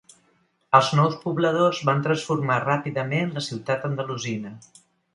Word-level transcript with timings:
Els 0.79 0.89
nous 0.99 1.17
pobladors 1.25 1.83
van 1.91 2.03
transformar 2.09 2.59
ràpidament 2.65 3.33
la 3.39 3.47
ciutat 3.53 3.89
andalusina. 3.93 4.57